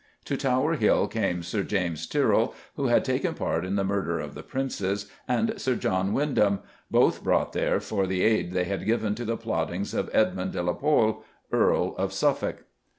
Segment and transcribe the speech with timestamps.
[0.25, 4.33] To Tower Hill came Sir James Tyrrell, who had taken part in the murder of
[4.33, 9.13] the Princes, and Sir John Wyndham both brought there for the aid they had given
[9.13, 12.65] to the plottings of Edmund de la Pole, Earl of Suffolk.